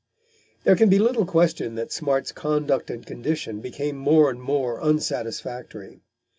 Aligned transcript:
There 0.63 0.75
can 0.75 0.89
be 0.89 0.97
little 0.97 1.27
question 1.27 1.75
that 1.75 1.91
Smart's 1.91 2.31
conduct 2.31 2.89
and 2.89 3.05
condition 3.05 3.59
became 3.61 3.97
more 3.97 4.31
and 4.31 4.41
more 4.41 4.81
unsatisfactory. 4.81 6.01